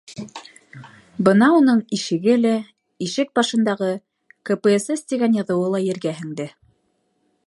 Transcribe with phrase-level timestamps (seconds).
[1.27, 2.53] Бына уның ишеге лә,
[3.09, 3.91] ишек башындағы
[4.51, 6.49] «КПСС» тигән яҙыуы ла ергә һеңде.